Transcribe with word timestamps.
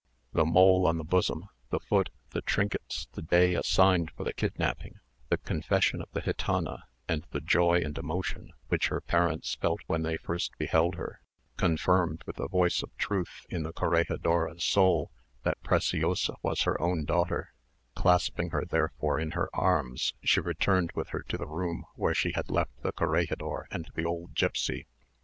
The 0.33 0.45
mole 0.47 0.87
on 0.87 0.97
the 0.97 1.03
bosom, 1.03 1.47
the 1.69 1.79
foot, 1.79 2.09
the 2.31 2.41
trinkets, 2.41 3.07
the 3.11 3.21
day 3.21 3.53
assigned 3.53 4.09
for 4.09 4.23
the 4.23 4.33
kidnapping, 4.33 4.99
the 5.29 5.37
confession 5.37 6.01
of 6.01 6.09
the 6.11 6.23
gitana, 6.23 6.85
and 7.07 7.23
the 7.29 7.39
joy 7.39 7.81
and 7.81 7.95
emotion 7.95 8.51
which 8.69 8.87
her 8.87 8.99
parents 8.99 9.53
felt 9.61 9.81
when 9.85 10.01
they 10.01 10.17
first 10.17 10.57
beheld 10.57 10.95
her, 10.95 11.21
confirmed 11.55 12.23
with 12.25 12.37
the 12.37 12.47
voice 12.47 12.81
of 12.81 12.97
truth 12.97 13.45
in 13.47 13.61
the 13.61 13.73
corregidora's 13.73 14.63
soul 14.63 15.11
that 15.43 15.61
Preciosa 15.61 16.33
was 16.41 16.63
her 16.63 16.81
own 16.81 17.05
daughter: 17.05 17.53
clasping 17.93 18.49
her 18.49 18.65
therefore 18.65 19.19
in 19.19 19.33
her 19.33 19.51
arms, 19.55 20.15
she 20.23 20.39
returned 20.39 20.89
with 20.95 21.09
her 21.09 21.21
to 21.29 21.37
the 21.37 21.45
room 21.45 21.85
where 21.93 22.15
she 22.15 22.31
had 22.31 22.49
left 22.49 22.71
the 22.81 22.91
corregidor 22.91 23.67
and 23.69 23.87
the 23.93 24.05
old 24.05 24.33
gipsy. 24.33 24.87